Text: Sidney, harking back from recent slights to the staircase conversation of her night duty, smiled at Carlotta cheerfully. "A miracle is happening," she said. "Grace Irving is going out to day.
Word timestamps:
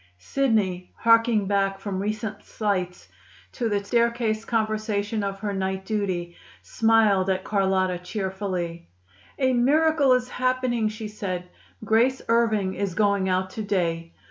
Sidney, 0.17 0.91
harking 0.97 1.45
back 1.45 1.77
from 1.77 1.99
recent 2.01 2.43
slights 2.43 3.07
to 3.51 3.69
the 3.69 3.83
staircase 3.83 4.43
conversation 4.43 5.23
of 5.23 5.37
her 5.41 5.53
night 5.53 5.85
duty, 5.85 6.35
smiled 6.63 7.29
at 7.29 7.43
Carlotta 7.43 7.99
cheerfully. 7.99 8.89
"A 9.37 9.53
miracle 9.53 10.13
is 10.13 10.27
happening," 10.27 10.89
she 10.89 11.07
said. 11.07 11.49
"Grace 11.85 12.23
Irving 12.29 12.73
is 12.73 12.95
going 12.95 13.29
out 13.29 13.51
to 13.51 13.61
day. 13.61 14.11